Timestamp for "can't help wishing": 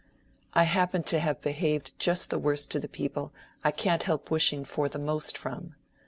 3.69-4.65